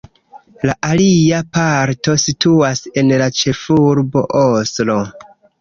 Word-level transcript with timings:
La 0.69 0.75
alia 0.93 1.41
parto 1.57 2.17
situas 2.25 2.83
en 3.03 3.15
la 3.23 3.31
ĉefurbo 3.43 4.29
Oslo. 4.45 5.01